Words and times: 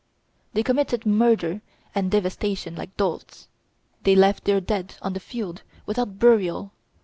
They 0.53 0.63
committed 0.63 1.05
murder 1.05 1.61
and 1.93 2.09
devastation 2.09 2.75
like 2.75 2.97
dolts. 2.97 3.49
They 4.01 4.15
left 4.15 4.45
their 4.45 4.59
dead 4.59 4.95
on 5.03 5.13
the 5.13 5.19
field, 5.19 5.61
without 5.85 6.17
burial. 6.17 6.71